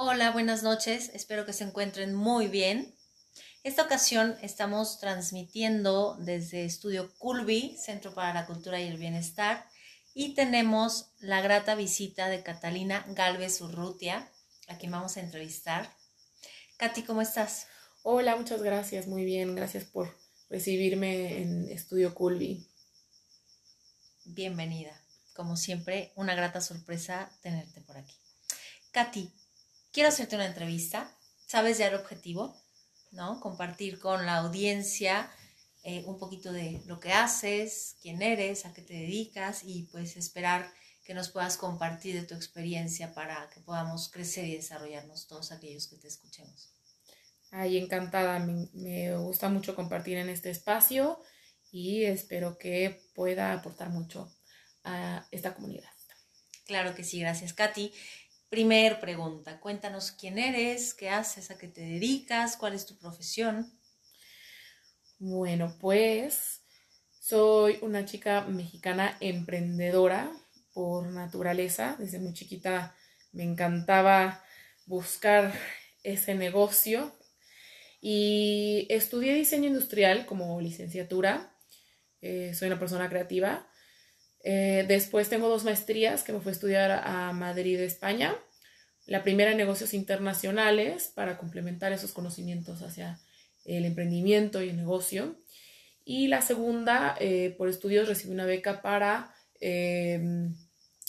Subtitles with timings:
[0.00, 1.10] Hola, buenas noches.
[1.12, 2.94] Espero que se encuentren muy bien.
[3.64, 9.68] Esta ocasión estamos transmitiendo desde Estudio Culbi, Centro para la Cultura y el Bienestar,
[10.14, 14.30] y tenemos la grata visita de Catalina Galvez Urrutia,
[14.68, 15.92] a quien vamos a entrevistar.
[16.76, 17.66] Katy, ¿cómo estás?
[18.04, 20.16] Hola, muchas gracias, muy bien, gracias por
[20.48, 22.68] recibirme en Estudio Culbi.
[24.26, 24.96] Bienvenida.
[25.34, 28.14] Como siempre, una grata sorpresa tenerte por aquí.
[28.92, 29.32] Katy,
[29.98, 31.12] quiero hacerte una entrevista.
[31.48, 32.56] ¿Sabes ya el objetivo?
[33.10, 33.40] ¿No?
[33.40, 35.28] Compartir con la audiencia
[35.82, 40.16] eh, un poquito de lo que haces, quién eres, a qué te dedicas y pues
[40.16, 40.72] esperar
[41.04, 45.88] que nos puedas compartir de tu experiencia para que podamos crecer y desarrollarnos todos aquellos
[45.88, 46.72] que te escuchemos.
[47.50, 51.20] Ay, encantada, me, me gusta mucho compartir en este espacio
[51.72, 54.32] y espero que pueda aportar mucho
[54.84, 55.90] a esta comunidad.
[56.68, 57.92] Claro que sí, gracias Katy.
[58.48, 63.78] Primer pregunta, cuéntanos quién eres, qué haces, a qué te dedicas, cuál es tu profesión.
[65.18, 66.62] Bueno, pues
[67.20, 70.32] soy una chica mexicana emprendedora
[70.72, 71.96] por naturaleza.
[71.98, 72.96] Desde muy chiquita
[73.32, 74.42] me encantaba
[74.86, 75.52] buscar
[76.02, 77.14] ese negocio
[78.00, 81.54] y estudié diseño industrial como licenciatura.
[82.22, 83.68] Eh, soy una persona creativa
[84.50, 88.34] eh, después tengo dos maestrías que me fui a estudiar a Madrid, España.
[89.04, 93.20] La primera en negocios internacionales para complementar esos conocimientos hacia
[93.66, 95.36] el emprendimiento y el negocio.
[96.02, 100.56] Y la segunda, eh, por estudios, recibí una beca para em,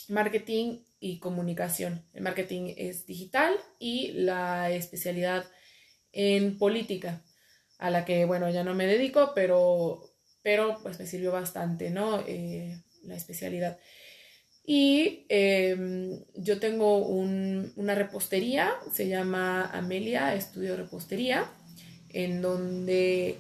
[0.10, 2.04] marketing y comunicación.
[2.14, 5.46] El marketing es digital y la especialidad
[6.12, 7.24] en política,
[7.78, 10.02] a la que, bueno, ya no me dedico, pero,
[10.42, 12.20] pero pues me sirvió bastante, ¿no?
[12.28, 13.78] Eh, la especialidad.
[14.72, 21.50] Y em, yo tengo una repostería, se llama Amelia Estudio Repostería,
[22.10, 23.38] en donde,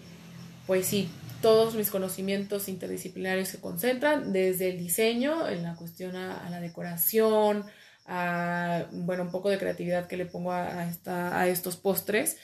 [0.66, 1.08] pues sí,
[1.44, 7.63] todos mis conocimientos interdisciplinarios se concentran desde el diseño, en la cuestión a, la decoración,
[8.08, 12.38] a, bueno, un poco de creatividad que le pongo a, a estos postres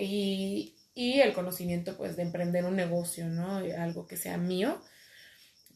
[0.00, 3.58] y, y, el conocimiento, pues, de emprender un negocio, ¿no?
[3.78, 4.80] Algo que sea mío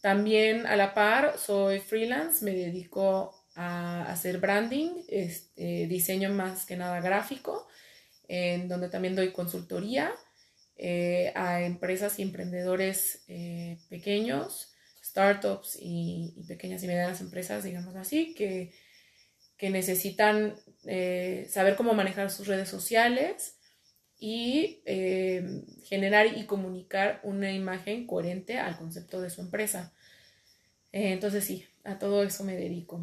[0.00, 6.76] también a la par soy freelance, me dedico a hacer branding, este, diseño más que
[6.76, 7.66] nada gráfico,
[8.28, 10.14] en donde también doy consultoría
[10.76, 14.72] eh, a empresas y emprendedores eh, pequeños,
[15.02, 18.72] startups y, pequeñas y medianas empresas, digamos así, que,
[19.56, 20.54] que necesitan
[20.84, 23.57] eh, saber cómo manejar sus redes sociales
[24.18, 29.92] y eh, generar y comunicar una imagen coherente al concepto de su empresa.
[30.92, 33.00] Eh, entonces sí, a todo eso me dedico.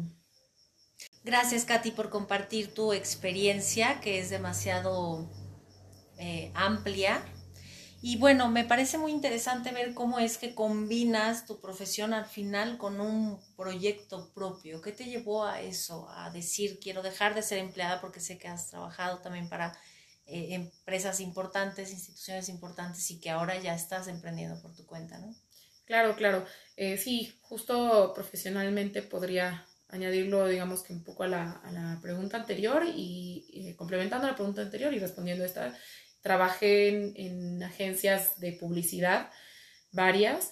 [1.24, 5.30] Gracias Katy por compartir tu experiencia que es demasiado
[6.18, 7.24] eh, amplia.
[8.02, 12.78] Y bueno, me parece muy interesante ver cómo es que combinas tu profesión al final
[12.78, 14.82] con un proyecto propio.
[14.82, 16.08] ¿Qué te llevó a eso?
[16.10, 19.76] A decir, quiero dejar de ser empleada porque sé que has trabajado también para
[20.26, 25.32] eh, empresas importantes, instituciones importantes y que ahora ya estás emprendiendo por tu cuenta, ¿no?
[25.84, 26.44] Claro, claro.
[26.76, 32.36] Eh, sí, justo profesionalmente podría añadirlo, digamos que un poco a la, a la pregunta
[32.36, 35.78] anterior y, eh, complementando la pregunta anterior y respondiendo esta,
[36.22, 39.30] trabajé en, en, agencias de publicidad,
[39.92, 40.50] varias,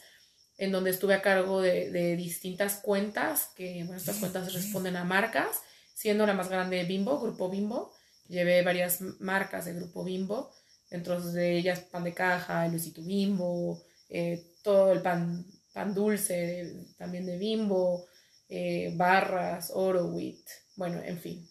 [0.57, 5.03] en donde estuve a cargo de, de distintas cuentas, que bueno, estas cuentas responden a
[5.03, 5.63] marcas,
[5.95, 7.93] siendo la más grande Bimbo, Grupo Bimbo,
[8.35, 10.51] Llevé varias marcas de Grupo Bimbo,
[10.91, 17.27] dentro de ellas pan de caja, Luisito Bimbo, eh, todo el pan, pan dulce también
[17.27, 18.07] de Bimbo,
[18.49, 21.49] eh, barras, Orowit, bueno, en fin,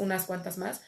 [0.00, 0.80] unas cuantas más.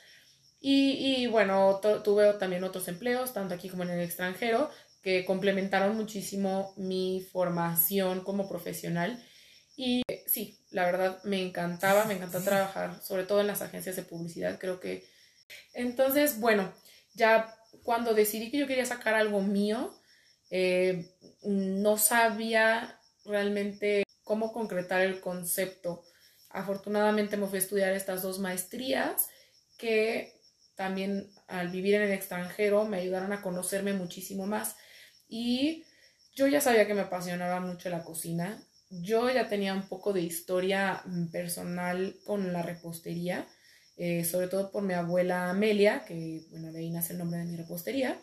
[0.60, 4.69] Y, y bueno, tuve también otros empleos, tanto aquí como en el extranjero,
[5.00, 9.25] que complementaron muchísimo mi formación como profesional.
[9.76, 10.03] Y
[10.71, 14.81] la verdad me encantaba, me encantaba trabajar, sobre todo en las agencias de publicidad, creo
[14.81, 15.09] que...
[15.72, 16.72] Entonces, bueno,
[17.15, 19.95] ya cuando decidí que yo quería sacar algo mío,
[20.51, 21.10] eh,
[21.42, 26.04] no sabía realmente cómo concretar el concepto.
[26.51, 29.28] Afortunadamente me fui a estudiar estas dos maestrías
[29.78, 30.39] que
[30.75, 34.77] también al vivir en el extranjero me ayudaron a conocerme muchísimo más.
[35.28, 35.84] Y
[36.34, 40.23] yo ya sabía que me apasionaba mucho la cocina yo ya tenía un poco de
[40.23, 43.47] historia mm, personal con la repostería,
[43.97, 47.47] eh, sobre todo por mi abuela Amelia, que bueno, de ahí nace el nombre de
[47.47, 48.21] mi repostería,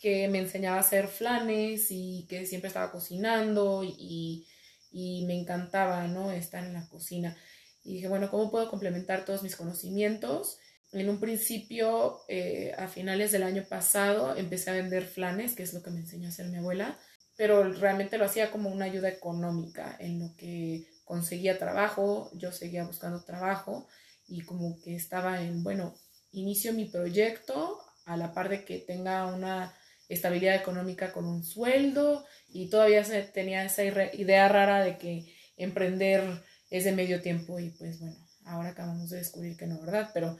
[0.00, 4.46] que me enseñaba a hacer flanes y que siempre estaba cocinando y,
[4.92, 6.30] y me encantaba, ¿no?
[6.32, 7.36] Estar en la cocina.
[7.84, 10.58] y dije, bueno, ¿cómo puedo complementar todos mis conocimientos?
[10.92, 15.74] En un principio, eh, a finales del año pasado, empecé a vender flanes, que es
[15.74, 16.98] lo que me enseñó a hacer mi abuela,
[17.38, 22.84] pero realmente lo hacía como una ayuda económica en lo que conseguía trabajo, yo seguía
[22.84, 23.86] buscando trabajo
[24.26, 25.94] y como que estaba en, bueno,
[26.32, 29.72] inicio mi proyecto a la par de que tenga una
[30.08, 36.42] estabilidad económica con un sueldo y todavía se tenía esa idea rara de que emprender
[36.70, 40.10] es de medio tiempo y pues bueno, ahora acabamos de descubrir que no, ¿verdad?
[40.12, 40.36] Pero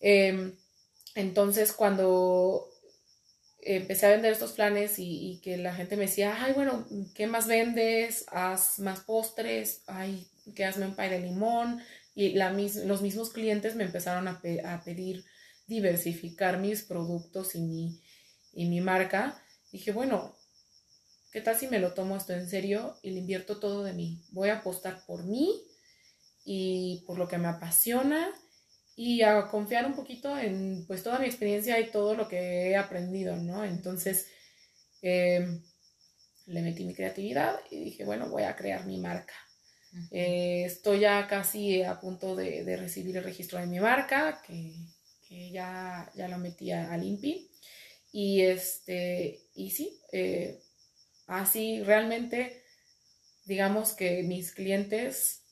[0.00, 0.54] em,
[1.14, 2.66] entonces cuando
[3.60, 7.46] empecé a vender estos planes y, que la gente me decía, ay, bueno, ¿qué más
[7.46, 8.24] vendes?
[8.28, 11.80] Haz más postres, ay, que hazme un pay de limón.
[12.14, 15.24] Y los mismos clientes me empezaron a, a pedir
[15.68, 18.00] diversificar mis productos y mi,
[18.52, 19.40] y mi marca.
[19.70, 20.34] Dije, bueno,
[21.30, 24.24] ¿qué tal si me lo tomo esto en serio y le invierto todo de mí?
[24.32, 25.62] Voy a apostar por mí
[26.44, 28.32] y por lo que me apasiona
[29.00, 32.76] y a confiar un poquito en pues toda mi experiencia y todo lo que he
[32.76, 33.64] aprendido, ¿no?
[33.64, 34.26] Entonces
[35.02, 35.62] em,
[36.46, 39.34] le metí mi creatividad y dije, bueno, voy a crear mi marca.
[40.10, 44.74] Eh, estoy ya casi a punto de, recibir el registro de mi marca, que,
[45.52, 46.98] ya, ya lo metí a, a
[48.10, 50.58] Y, este, y sí, eh,
[51.28, 52.64] así realmente,
[53.44, 55.44] digamos que mis clientes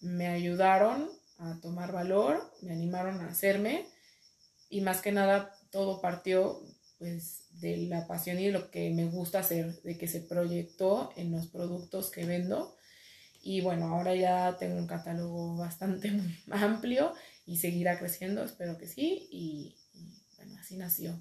[0.00, 3.86] me ayudaron a tomar valor, me animaron a hacerme
[4.68, 6.62] y más que nada todo partió
[6.98, 11.12] pues de la pasión y de lo que me gusta hacer, de que se proyectó
[11.16, 12.76] en los productos que vendo.
[13.42, 16.12] Y bueno, ahora ya tengo un catálogo bastante
[16.50, 17.12] amplio
[17.46, 19.28] y seguirá creciendo, espero que sí.
[19.30, 19.76] Y,
[20.36, 21.20] bueno, así nació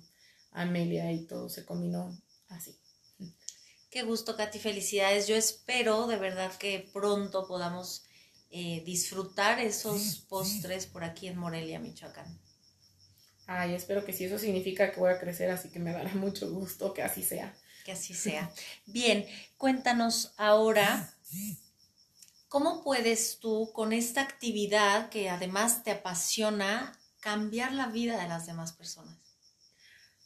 [0.51, 2.18] Amelia y todo se combinó
[2.50, 2.77] así.
[3.89, 5.27] Qué gusto, Katy, felicidades.
[5.27, 8.04] Yo espero de verdad que pronto podamos
[8.56, 12.40] eh, disfrutar esos postres por aquí en Morelia, Michoacán.
[13.48, 16.52] Ay, espero que sí, eso significa que voy a crecer, así que me dará mucho
[16.52, 17.52] gusto que así sea.
[17.84, 18.54] Que así sea.
[18.86, 19.26] Bien,
[19.58, 21.16] cuéntanos ahora,
[22.48, 28.46] ¿cómo puedes tú con esta actividad que además te apasiona cambiar la vida de las
[28.46, 29.18] demás personas?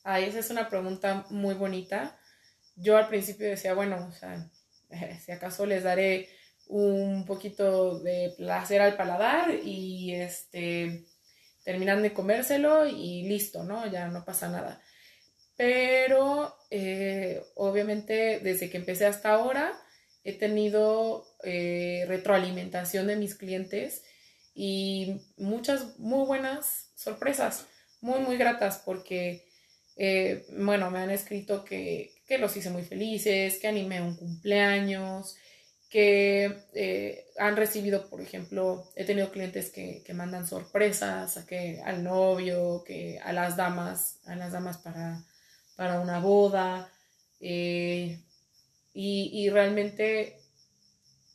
[0.04, 2.20] Ay, esa es una pregunta muy bonita.
[2.76, 4.52] Yo al principio decía, bueno, o sea,
[5.26, 6.37] si acaso les daré
[6.68, 11.06] un poquito de placer al paladar y este
[11.64, 13.92] terminan de comérselo y listo, ¿no?
[13.92, 14.82] Ya no pasa nada.
[15.58, 19.74] Pero eh, obviamente desde que empecé hasta ahora
[20.24, 24.04] he tenido eh, retroalimentación de mis clientes
[24.54, 27.66] y muchas muy buenas sorpresas,
[28.02, 29.46] muy, muy gratas porque,
[29.96, 35.38] eh, bueno, me han escrito que, que los hice muy felices, que animé un cumpleaños,
[35.90, 42.04] que eh, han recibido, por ejemplo, he tenido clientes que, mandan sorpresas a que, al
[42.04, 45.24] novio, que a las damas, a las damas para,
[45.76, 46.92] para una boda.
[47.40, 48.22] Eh,
[48.94, 50.42] y, realmente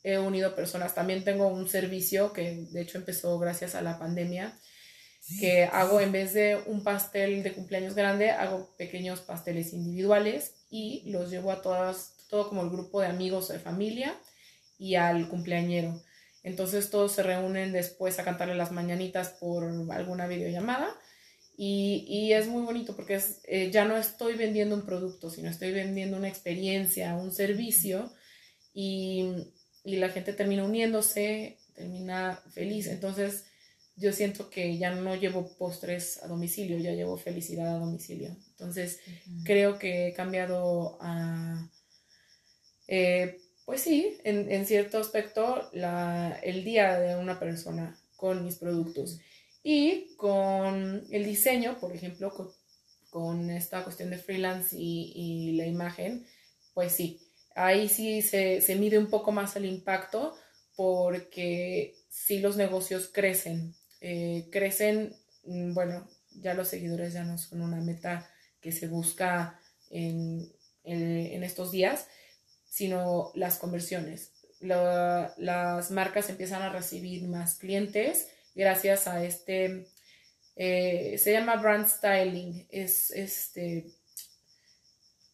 [0.03, 0.93] he unido personas.
[0.93, 4.59] También tengo un servicio que de hecho empezó gracias a la pandemia,
[5.39, 11.09] que hago en vez de un pastel de cumpleaños grande, hago pequeños pasteles individuales y
[11.09, 14.19] los llevo a todas, todo como el grupo de amigos o de familia
[14.83, 16.03] y al cumpleañero.
[16.43, 20.93] Entonces todos se reúnen después a cantarle las mañanitas por alguna videollamada
[21.55, 25.71] y, es muy bonito porque es, eh, ya no estoy vendiendo un producto, sino estoy
[25.71, 28.11] vendiendo una experiencia, un servicio
[28.73, 29.53] y,
[29.85, 32.87] y la gente termina uniéndose, termina feliz.
[32.87, 33.45] Entonces
[33.95, 38.35] yo siento que ya no llevo postres a domicilio, ya llevo felicidad a domicilio.
[38.49, 38.99] Entonces
[39.45, 41.69] creo que he cambiado a...
[42.89, 49.19] Eh, pues sí, en, cierto aspecto, el día de una persona con mis productos.
[49.63, 52.33] Y con el diseño, por ejemplo,
[53.09, 56.25] con, esta cuestión de freelance y, la imagen,
[56.73, 57.21] pues sí,
[57.55, 60.35] ahí sí se, mide un poco más el impacto
[60.75, 63.73] porque sí los negocios crecen.
[64.01, 65.15] Eh, crecen,
[65.45, 66.09] mm, bueno,
[66.41, 68.29] ya los seguidores ya no son una meta
[68.59, 70.51] que se busca en,
[70.83, 72.07] en estos días,
[72.73, 74.31] sino las conversiones.
[74.59, 79.85] las marcas empiezan a recibir más clientes gracias a este,
[80.55, 83.85] eh, se llama brand styling, es este,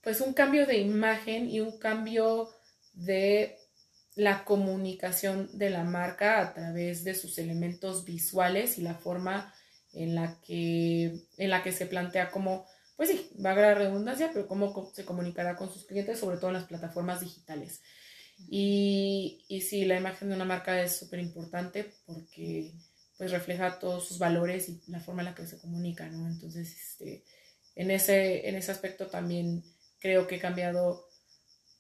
[0.03, 2.50] pues un cambio de imagen y un cambio
[2.91, 3.58] de
[4.15, 9.53] la comunicación de la marca a través de sus elementos visuales y la forma
[9.93, 12.65] en la que, en la que se plantea como
[13.00, 16.48] pues sí, va a haber redundancia, pero cómo se comunicará con sus clientes, sobre todo
[16.48, 17.82] en las plataformas digitales.
[18.50, 22.74] Y, y sí, la imagen de una marca es súper importante porque
[23.18, 26.27] pues refleja todos sus valores y la forma en la que se comunica, ¿no?
[26.27, 27.24] Entonces, este,
[27.74, 29.63] en, ese, en ese aspecto también
[30.00, 31.08] creo que he cambiado,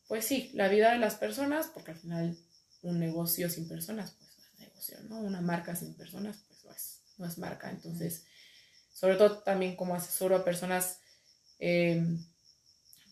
[0.07, 2.37] pues sí, la vida de las personas, porque al final
[2.81, 5.19] un negocio sin personas, pues no es negocio, ¿no?
[5.19, 7.69] Una marca sin personas, pues no es, no es marca.
[7.69, 8.23] Entonces,
[8.93, 11.01] sobre todo también como asesoro a personas
[11.59, 12.23] em,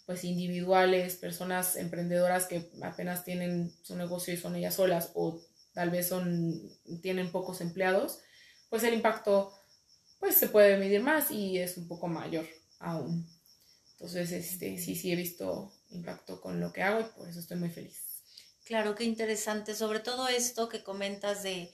[0.06, 5.42] pues individuales, personas emprendedoras que apenas tienen su negocio y son ellas solas o
[5.74, 6.62] tal vez son,
[7.01, 8.20] tienen pocos empleados,
[8.70, 9.54] pues el impacto
[10.20, 12.48] pues se puede medir más y es un poco mayor
[12.80, 13.27] aún.
[13.92, 17.58] Entonces, este, sí, sí he visto impacto con lo que hago y por eso estoy
[17.58, 18.07] muy feliz.
[18.68, 19.74] Claro, qué interesante.
[19.76, 21.72] Sobre todo esto que comentas de,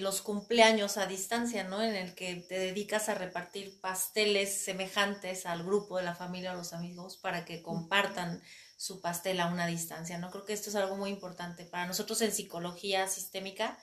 [0.00, 1.82] los cumpleaños a distancia, ¿no?
[1.82, 6.56] En el que te dedicas a repartir pasteles semejantes al grupo de la familia o
[6.56, 8.42] los amigos para que compartan
[8.76, 10.30] su pastel a una distancia, ¿no?
[10.30, 11.64] Creo que esto es algo muy importante.
[11.64, 13.78] Para nosotros en psicología sistémica,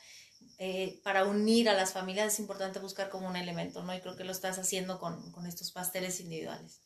[0.59, 3.95] eh, para unir a las familias es importante buscar como un elemento, ¿no?
[3.95, 6.81] Y creo que lo estás haciendo con, con estos pasteles individuales.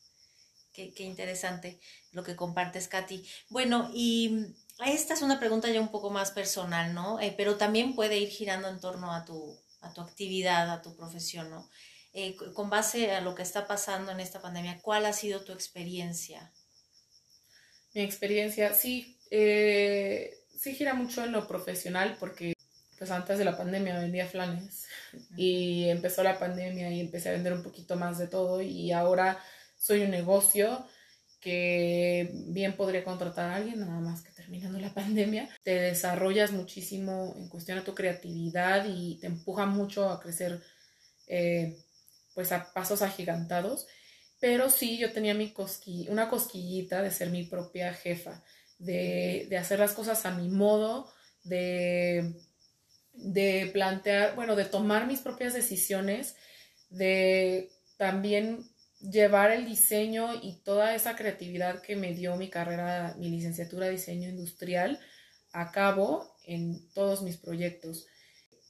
[0.72, 1.78] Qué, qué interesante
[2.12, 3.26] lo que compartes, Katy.
[3.50, 4.54] Bueno, y
[4.86, 7.20] esta es una pregunta ya un poco más personal, ¿no?
[7.20, 10.96] Eh, pero también puede ir girando en torno a tu, a tu actividad, a tu
[10.96, 11.68] profesión, ¿no?
[12.12, 15.52] Eh, con base a lo que está pasando en esta pandemia, ¿cuál ha sido tu
[15.52, 16.52] experiencia?
[17.94, 22.54] Mi experiencia, sí, eh, sí gira mucho en lo profesional porque
[22.98, 24.86] pues antes de la pandemia vendía flanes
[25.36, 29.38] y empezó la pandemia y empecé a vender un poquito más de todo y ahora
[29.76, 30.84] soy un negocio
[31.40, 35.48] que bien podría contratar a alguien, nada más que terminando la pandemia.
[35.62, 40.62] Te desarrollas muchísimo en cuestión de tu creatividad y te empuja mucho a crecer
[41.26, 41.76] eh,
[42.34, 43.86] pues a pasos agigantados.
[44.40, 48.42] Pero sí, yo tenía mi cosqui una cosquillita de ser mi propia jefa,
[48.78, 51.12] de, de hacer las cosas a mi modo,
[51.42, 52.34] de,
[53.12, 56.36] de plantear, bueno, de tomar mis propias decisiones,
[56.88, 58.64] de también
[59.00, 63.92] llevar el diseño y toda esa creatividad que me dio mi carrera, mi licenciatura de
[63.92, 64.98] diseño industrial
[65.52, 68.06] a cabo en todos mis proyectos.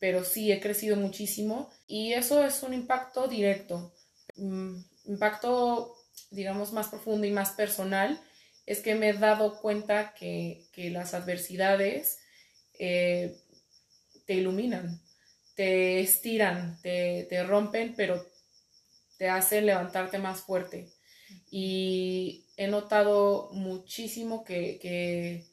[0.00, 3.92] Pero sí, he crecido muchísimo y eso es un impacto directo.
[4.36, 5.96] Mm, impacto,
[6.30, 8.20] digamos, más profundo y más personal
[8.66, 12.18] es que me he dado cuenta que, las adversidades
[12.78, 13.34] eh,
[14.26, 15.00] te iluminan,
[15.56, 18.24] te estiran, te, te rompen, pero
[19.18, 20.88] te hacen levantarte más fuerte.
[21.50, 25.44] Y he notado muchísimo que,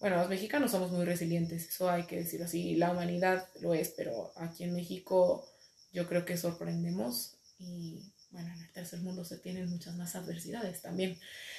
[0.00, 3.90] bueno, los mexicanos somos muy resilientes, eso hay que decirlo así, la humanidad lo es,
[3.90, 5.46] pero aquí en México
[5.92, 10.82] yo creo que sorprendemos y bueno, en el tercer mundo se tienen muchas más adversidades
[10.82, 11.18] también.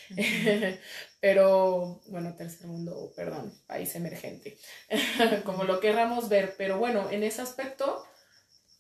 [1.20, 4.58] pero bueno, tercer mundo, perdón, país emergente,
[5.46, 8.06] como lo querramos ver, pero bueno, en ese aspecto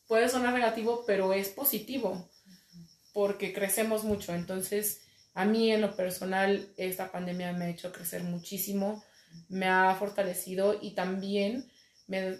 [0.07, 2.29] puede sonar negativo, pero es positivo
[3.13, 4.33] porque crecemos mucho.
[4.33, 5.01] Entonces,
[5.33, 9.03] a mí en lo personal, esta pandemia me ha hecho crecer muchísimo,
[9.47, 11.69] me ha fortalecido y también
[12.07, 12.37] me,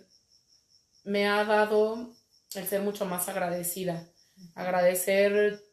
[1.04, 2.14] me ha dado
[2.56, 4.08] el ser mucho más agradecida.
[4.56, 5.64] Agradecer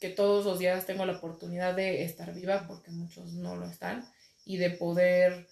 [0.00, 4.08] que todos los días tengo la oportunidad de estar viva, porque muchos no lo están,
[4.44, 5.48] y de poder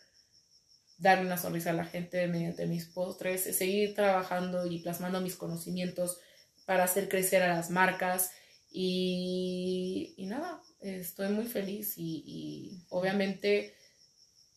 [0.98, 6.18] dar una sonrisa a la gente mediante mis postres, seguir trabajando y plasmando mis conocimientos
[6.64, 8.30] para hacer crecer a las marcas
[8.78, 13.74] y, nada, estoy muy feliz y, obviamente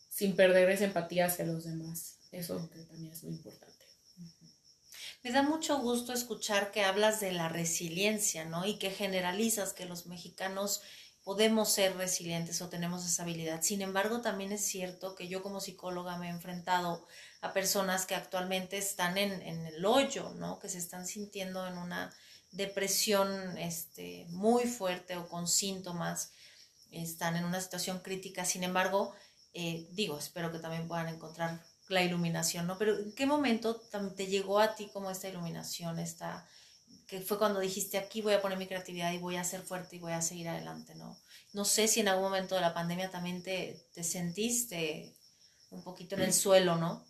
[0.10, 2.18] sin perder esa empatía hacia los demás.
[2.34, 3.86] Eso también es muy importante.
[5.24, 8.66] Me da mucho gusto escuchar que hablas de la resiliencia, ¿no?
[8.66, 10.82] Y que generalizas que los mexicanos
[11.24, 13.62] podemos ser resilientes o tenemos esa habilidad.
[13.62, 17.08] Sin embargo, también es cierto que yo como psicóloga me he enfrentado
[17.40, 20.60] a personas que actualmente están en, en el hoyo, ¿no?
[20.60, 22.14] Que se están sintiendo en una
[22.52, 26.32] depresión este, muy fuerte o con síntomas,
[26.92, 28.46] están en una situación crítica.
[28.46, 29.14] Sin embargo,
[29.54, 32.78] eh, digo, espero que también puedan encontrar la iluminación, ¿no?
[32.78, 33.82] Pero ¿en qué momento
[34.16, 36.48] te llegó a ti como esta iluminación, esta,
[37.08, 39.96] que fue cuando dijiste, aquí voy a poner mi creatividad y voy a ser fuerte
[39.96, 41.20] y voy a seguir adelante, ¿no?
[41.54, 45.16] No sé si en algún momento de la pandemia también te, te sentiste
[45.72, 47.04] un poquito en el suelo, ¿no?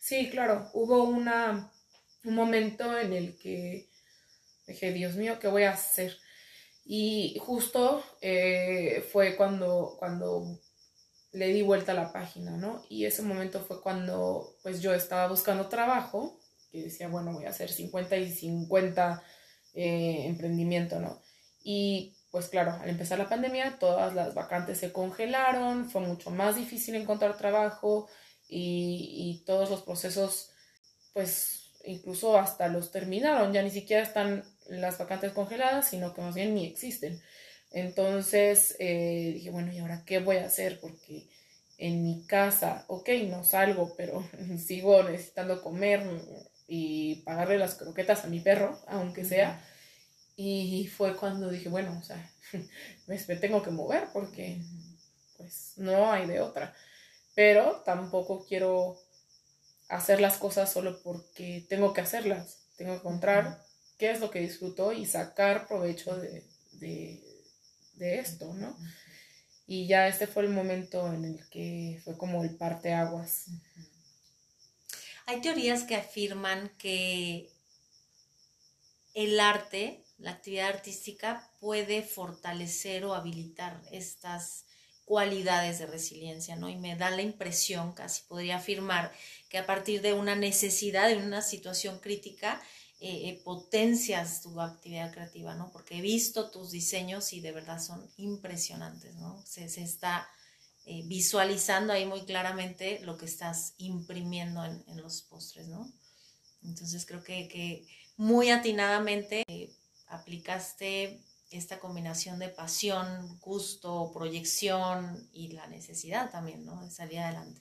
[0.00, 1.72] Sí, claro, hubo una,
[2.24, 3.91] un momento en el que
[4.66, 6.16] Dije, Dios mío, ¿qué voy a hacer?
[6.84, 10.60] Y justo eh, fue cuando, cuando
[11.32, 12.84] le di vuelta a la página, ¿no?
[12.88, 16.38] Y ese momento fue cuando pues yo estaba buscando trabajo,
[16.72, 19.22] y decía, bueno, voy a hacer 50 y 50
[19.74, 21.22] eh, emprendimiento, ¿no?
[21.62, 26.56] Y pues claro, al empezar la pandemia, todas las vacantes se congelaron, fue mucho más
[26.56, 28.08] difícil encontrar trabajo,
[28.48, 30.50] y, y todos los procesos,
[31.12, 36.34] pues incluso hasta los terminaron, ya ni siquiera están las vacantes congeladas, sino que más
[36.34, 37.20] bien ni existen.
[37.70, 40.80] Entonces eh, dije, bueno, ¿y ahora qué voy a hacer?
[40.80, 41.28] Porque
[41.78, 44.24] en mi casa, ok, no salgo, pero
[44.64, 46.02] sigo necesitando comer
[46.66, 49.64] y pagarle las croquetas a mi perro, aunque sea.
[50.36, 52.30] Y fue cuando dije, bueno, o sea,
[53.06, 54.60] me tengo que mover porque
[55.36, 56.74] pues no hay de otra.
[57.34, 58.98] Pero tampoco quiero
[59.88, 62.66] hacer las cosas solo porque tengo que hacerlas.
[62.76, 63.62] Tengo que encontrar
[64.02, 66.42] qué es lo que disfruto y sacar provecho de,
[66.72, 68.76] de, esto, ¿no?
[69.64, 73.44] Y ya este fue el momento en el que fue como el parteaguas.
[75.26, 77.48] Hay teorías que afirman que
[79.14, 84.64] el arte, la actividad artística, puede fortalecer o habilitar estas
[85.04, 86.68] cualidades de resiliencia, ¿no?
[86.68, 89.12] Y me da la impresión, casi podría afirmar,
[89.48, 92.60] que a partir de una necesidad, de una situación crítica,
[93.04, 95.72] eh, eh, potencias tu actividad creativa, ¿no?
[95.72, 99.44] Porque he visto tus diseños y de verdad son impresionantes, ¿no?
[99.44, 100.28] Se, está
[100.86, 105.92] eh, visualizando ahí muy claramente lo que estás imprimiendo en, los postres, ¿no?
[106.62, 109.42] Entonces creo que, que muy atinadamente
[110.06, 116.84] aplicaste esta combinación de pasión, gusto, proyección y la necesidad también, ¿no?
[116.84, 117.60] De salir adelante.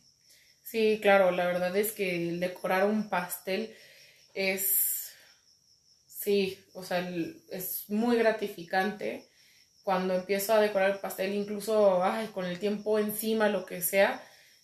[0.63, 3.75] Sí, claro, la verdad es que decorar un pastel
[4.33, 4.90] es,
[6.21, 6.99] sí, o sea,
[7.49, 9.27] es muy gratificante
[9.83, 14.23] cuando empiezo a decorar el pastel, incluso ay, con el tiempo encima, lo que sea,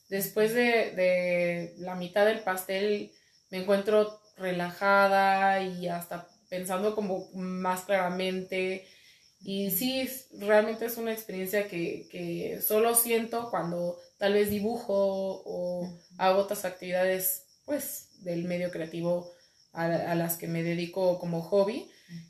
[0.10, 3.12] después de, de la mitad del pastel
[3.50, 8.86] me encuentro relajada y hasta pensando como más claramente,
[9.42, 10.10] y sí,
[10.40, 17.46] realmente es una experiencia que, solo siento cuando tal vez dibujo o hago otras actividades,
[17.66, 19.32] pues, del medio creativo
[19.78, 21.90] a, las que me dedico como hobby.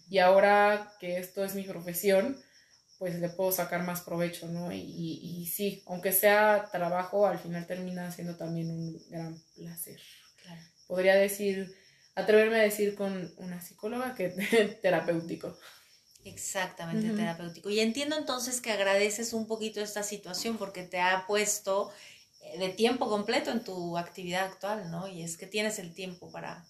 [0.09, 2.37] Y ahora que esto es mi profesión,
[2.97, 4.71] pues le puedo sacar más provecho, ¿no?
[4.71, 10.01] Y, y, sí, aunque sea trabajo, al final termina siendo también un gran placer.
[10.87, 11.75] Podría decir,
[12.15, 14.29] atreverme a decir con una psicóloga que
[14.81, 15.57] terapéutico.
[16.25, 17.69] Exactamente, terapéutico.
[17.69, 21.91] Y entiendo entonces que agradeces un poquito esta situación porque te ha puesto
[22.41, 25.07] eh, de tiempo completo en tu actividad actual, ¿no?
[25.07, 26.65] Y es que tienes el tiempo para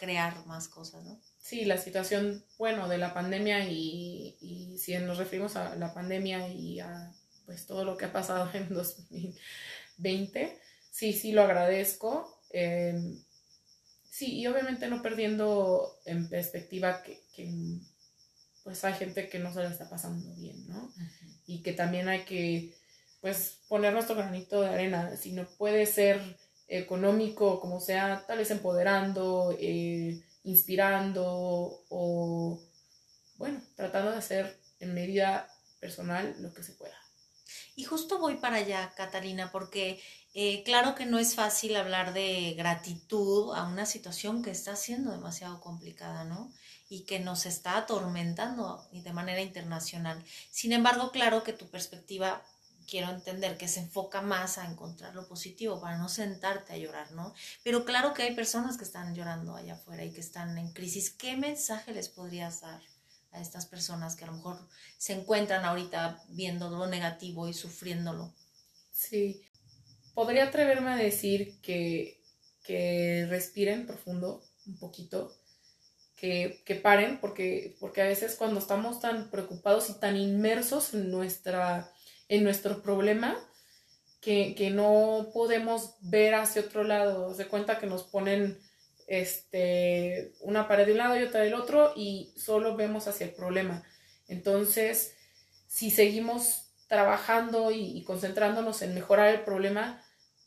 [0.00, 1.20] crear más cosas, ¿no?
[1.38, 6.48] Sí, la situación, bueno, de la pandemia y, y si nos referimos a la pandemia
[6.48, 7.12] y a
[7.44, 10.58] pues todo lo que ha pasado en 2020,
[10.90, 12.40] sí, sí lo agradezco.
[12.50, 13.22] Em,
[14.08, 17.52] sí, y obviamente no perdiendo en perspectiva que, que
[18.64, 20.94] pues hay gente que no se la está pasando bien, ¿no?
[21.46, 22.74] Y que también hay que,
[23.20, 25.16] pues, poner nuestro granito de arena.
[25.16, 26.20] Si no puede ser
[26.70, 32.60] económico, como sea, tal vez empoderando, eh, inspirando o,
[33.36, 35.48] bueno, tratando de hacer en medida
[35.80, 36.96] personal lo que se pueda.
[37.76, 40.00] Y justo voy para allá, Catalina, porque
[40.34, 45.10] eh, claro que no es fácil hablar de gratitud a una situación que está siendo
[45.10, 46.52] demasiado complicada, ¿no?
[46.90, 50.22] y que nos está atormentando de manera internacional.
[50.50, 52.42] Sin embargo, claro que tu perspectiva
[52.90, 57.12] quiero entender que se enfoca más a encontrar lo positivo para no sentarte a llorar,
[57.12, 57.32] ¿no?
[57.62, 61.10] Pero claro que hay personas que están llorando allá afuera y que están en crisis.
[61.10, 62.82] ¿Qué mensaje les podrías dar
[63.30, 68.34] a estas personas que a lo mejor se encuentran ahorita viendo lo negativo y sufriéndolo?
[68.90, 69.40] Sí,
[70.12, 72.20] podría atreverme a decir que,
[72.64, 75.36] que respiren profundo un poquito,
[76.16, 81.90] que, paren, porque, porque a veces cuando estamos tan preocupados y tan inmersos en, nuestra,
[82.30, 83.36] en nuestro problema,
[84.22, 87.34] que, que no podemos ver hacia otro lado.
[87.34, 88.58] Se cuenta que nos ponen
[89.06, 93.32] este, una pared de un lado y otra del otro y solo vemos hacia el
[93.32, 93.82] problema.
[94.28, 95.14] Entonces,
[95.66, 100.02] si seguimos trabajando y, concentrándonos en mejorar el problema,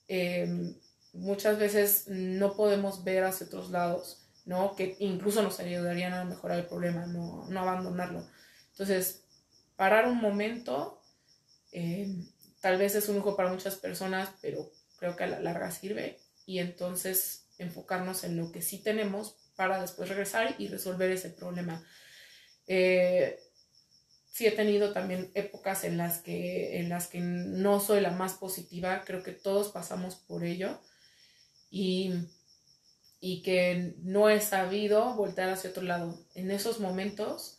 [0.07, 0.73] eh,
[1.13, 4.23] muchas veces no podemos ver hacia otros lados.
[4.45, 4.75] ¿no?
[4.75, 8.25] Que incluso nos ayudarían a mejorar el problema, no, abandonarlo.
[8.71, 9.23] Entonces,
[9.75, 11.01] parar un momento,
[11.73, 12.07] eh,
[12.61, 16.19] tal vez es un lujo para muchas personas, pero creo que a la larga sirve
[16.45, 21.85] y entonces enfocarnos en lo que sí tenemos para después regresar y resolver ese problema.
[22.67, 23.39] Eh,
[24.31, 28.33] sí he tenido también épocas en las que en las que no soy la más
[28.33, 30.81] positiva creo que todos pasamos por ello
[31.69, 32.13] y
[33.25, 36.19] y que no he sabido voltear hacia otro lado.
[36.35, 37.57] En esos momentos,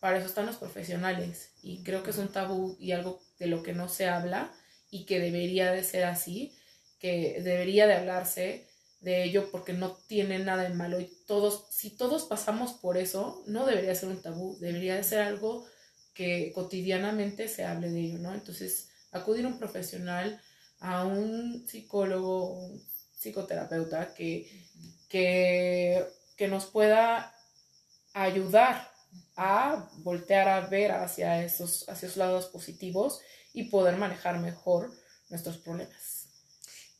[0.00, 3.62] para eso están los profesionales y creo que es un tabú y algo de lo
[3.62, 4.52] que no se habla
[4.90, 6.56] y que debería de ser así,
[6.98, 8.68] que debería de hablarse
[9.00, 13.42] de ello porque no tiene nada de malo y todos, si todos pasamos por eso,
[13.46, 15.66] no debería ser un tabú, debería de ser algo
[16.14, 18.32] que cotidianamente se hable de ello, ¿no?
[18.32, 20.40] Entonces, acudir a un profesional,
[20.78, 22.82] a un psicólogo, un
[23.18, 24.48] psicoterapeuta que,
[25.08, 27.34] que, que nos pueda
[28.14, 28.93] ayudar
[29.36, 33.20] a voltear a ver hacia esos, hacia esos lados positivos
[33.52, 34.92] y poder manejar mejor
[35.30, 36.28] nuestros problemas.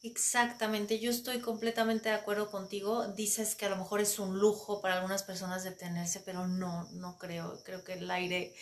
[0.02, 3.06] Exactamente, yo estoy completamente de acuerdo contigo.
[3.08, 7.16] Dices que a lo mejor es un lujo para algunas personas detenerse, pero no, no
[7.16, 7.62] creo.
[7.64, 8.54] Creo que el aire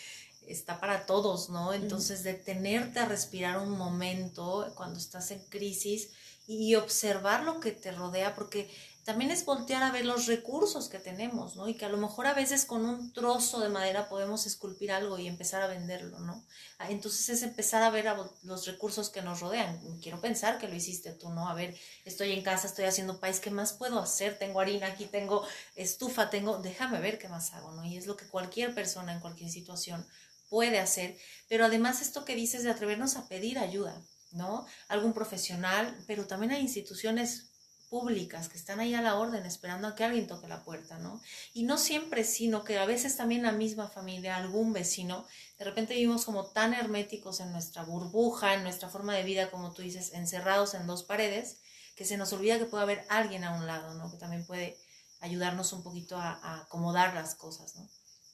[0.47, 1.73] está para todos, ¿no?
[1.73, 6.11] Entonces, detenerte a respirar un momento cuando estás en crisis
[6.47, 8.71] y observar lo que te rodea, porque
[9.05, 11.69] también es voltear a ver los recursos que tenemos, ¿no?
[11.69, 15.19] Y que a lo mejor a veces con un trozo de madera podemos esculpir algo
[15.19, 16.45] y empezar a venderlo, ¿no?
[16.79, 18.07] Ah, entonces es empezar a ver
[18.43, 19.81] los recursos que nos rodean.
[20.01, 21.49] Quiero pensar que lo hiciste tú, ¿no?
[21.49, 24.39] A ver, estoy en casa, estoy haciendo país, ¿qué más puedo hacer?
[24.39, 27.85] Tengo harina aquí, tengo estufa, tengo, déjame ver qué más hago, ¿no?
[27.85, 30.07] Y es lo que cualquier persona en cualquier situación
[30.49, 31.17] puede hacer,
[31.49, 34.01] pero además esto que dices de atrevernos a pedir ayuda,
[34.33, 34.67] ¿no?
[34.89, 37.52] Algún profesional, pero también hay instituciones
[37.93, 41.21] públicas que están ahí a la orden esperando a que alguien toque la puerta, ¿no?
[41.53, 45.27] Y no siempre, sino que a veces también la misma familia, algún vecino,
[45.59, 49.75] de repente vivimos como tan herméticos en nuestra burbuja, en nuestra forma de vida, como
[49.75, 51.59] tú dices, encerrados en dos paredes,
[51.95, 54.11] que se nos olvida que puede haber alguien a un lado, ¿no?
[54.11, 54.79] Que también puede
[55.21, 57.87] ayudarnos un poquito a, acomodar las cosas, ¿no?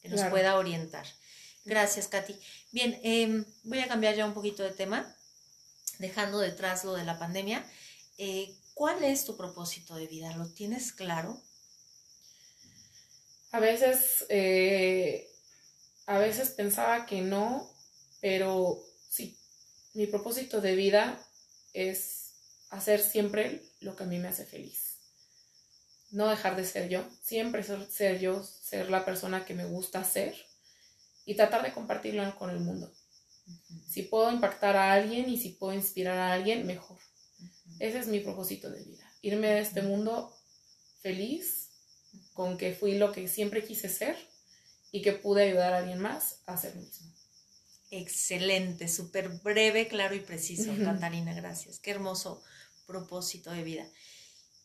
[0.03, 1.05] Que nos pueda orientar.
[1.65, 2.39] Gracias, Katy.
[2.71, 5.13] Bien, em, voy a cambiar ya un poquito de tema,
[5.99, 7.69] dejando detrás lo de la pandemia.
[8.19, 10.37] Eh, ¿Cuál es tu propósito de vida?
[10.37, 11.43] ¿Lo tienes claro?
[13.51, 15.29] A veces, eh,
[16.07, 17.69] a veces pensaba que no,
[18.21, 19.37] pero sí,
[19.95, 21.21] mi propósito de vida
[21.73, 22.35] es
[22.71, 25.01] hacer siempre lo que a mí me hace feliz.
[26.13, 30.37] No dejar de ser yo, siempre ser, yo, ser la persona que me gusta ser
[31.27, 32.93] y tratar de compartirlo con el mundo.
[33.89, 37.01] Si puedo impactar a alguien y si puedo inspirar a alguien, mejor.
[37.79, 39.13] Ese es mi propósito de vida.
[39.23, 40.35] Irme de este mundo
[41.01, 41.71] feliz,
[42.33, 44.17] con que fui lo que siempre quise ser
[44.91, 47.13] y que pude ayudar a alguien más a hacer lo mismo.
[47.91, 51.79] Excelente, súper breve, claro y preciso, Catalina, gracias.
[51.79, 52.43] Qué hermoso
[52.87, 53.87] propósito de vida.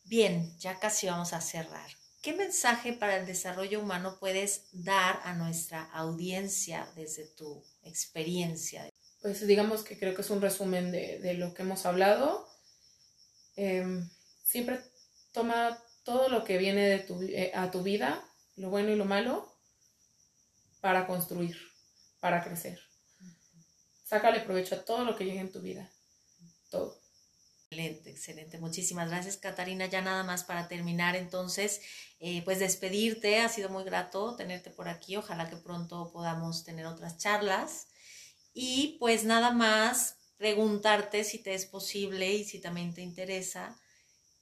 [0.05, 1.89] Bien, ya casi vamos a cerrar.
[2.21, 8.89] ¿Qué mensaje para el desarrollo humano puedes dar a nuestra audiencia desde tu experiencia?
[9.21, 12.52] Pues digamos que creo que es un resumen de, de lo que hemos hablado
[13.55, 14.09] Em,
[14.43, 14.81] siempre
[15.31, 18.23] toma todo lo que viene de tu, eh, a tu vida,
[18.55, 19.51] lo bueno y lo malo,
[20.81, 21.57] para construir,
[22.19, 22.79] para crecer.
[24.03, 25.89] Sácale provecho a todo lo que llegue en tu vida.
[26.69, 27.03] Todo.
[27.69, 28.59] Excelente, excelente.
[28.59, 29.87] Muchísimas gracias, Catarina.
[29.87, 31.81] Ya nada más para terminar, entonces,
[32.19, 33.39] eh, pues despedirte.
[33.39, 35.15] Ha sido muy grato tenerte por aquí.
[35.15, 37.87] Ojalá que pronto podamos tener otras charlas.
[38.53, 43.79] Y pues nada más, preguntarte si te es posible y si también te interesa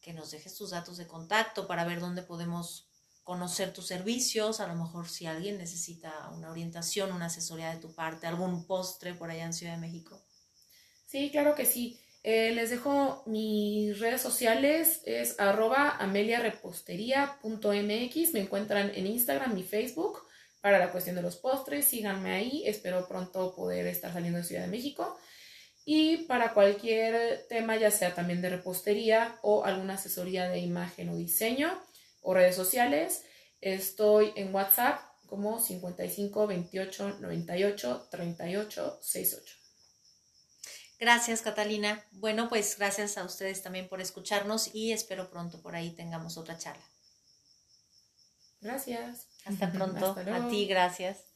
[0.01, 2.87] que nos dejes tus datos de contacto para ver dónde podemos
[3.21, 7.93] conocer tus servicios, a lo mejor si alguien necesita una orientación, una asesoría de tu
[7.93, 10.19] parte, algún postre por allá en Ciudad de México.
[11.05, 11.99] Sí, claro que sí.
[12.23, 20.23] Eh, les dejo mis redes sociales, es arroba ameliarepostería.mx, me encuentran en Instagram y Facebook
[20.61, 24.63] para la cuestión de los postres, síganme ahí, espero pronto poder estar saliendo de Ciudad
[24.63, 25.19] de México.
[25.85, 31.15] Y para cualquier tema, ya sea también de repostería o alguna asesoría de imagen o
[31.15, 31.81] diseño
[32.21, 33.23] o redes sociales,
[33.61, 39.55] estoy en WhatsApp como 55 28 98 38 68.
[40.99, 42.05] Gracias, Catalina.
[42.11, 46.59] Bueno, pues gracias a ustedes también por escucharnos y espero pronto por ahí tengamos otra
[46.59, 46.83] charla.
[48.61, 49.27] Gracias.
[49.45, 50.15] Hasta pronto.
[50.15, 51.30] a ti, gracias.